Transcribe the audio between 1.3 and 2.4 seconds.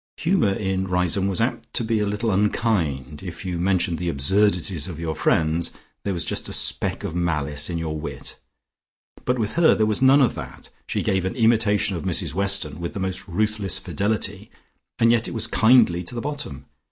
apt to be a little